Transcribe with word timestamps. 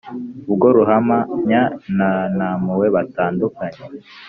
«ubwo 0.51 0.67
ruhamanya 0.75 1.61
na 1.97 2.09
ntampuhwe 2.35 2.87
batandukanye 2.95 3.81